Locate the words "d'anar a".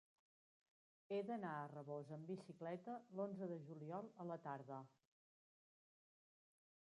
1.27-1.67